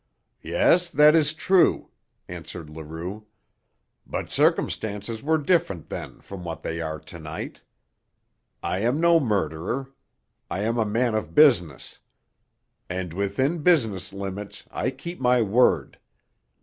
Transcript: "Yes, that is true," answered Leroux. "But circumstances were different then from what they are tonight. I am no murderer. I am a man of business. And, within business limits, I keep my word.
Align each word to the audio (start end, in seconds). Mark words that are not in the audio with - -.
"Yes, 0.41 0.89
that 0.89 1.15
is 1.15 1.31
true," 1.31 1.91
answered 2.27 2.71
Leroux. 2.71 3.27
"But 4.07 4.31
circumstances 4.31 5.21
were 5.21 5.37
different 5.37 5.89
then 5.89 6.21
from 6.21 6.43
what 6.43 6.63
they 6.63 6.81
are 6.81 6.97
tonight. 6.99 7.61
I 8.63 8.79
am 8.79 8.99
no 8.99 9.19
murderer. 9.19 9.91
I 10.49 10.61
am 10.61 10.79
a 10.79 10.85
man 10.85 11.13
of 11.13 11.35
business. 11.35 11.99
And, 12.89 13.13
within 13.13 13.59
business 13.61 14.11
limits, 14.11 14.63
I 14.71 14.89
keep 14.89 15.19
my 15.21 15.43
word. 15.43 15.99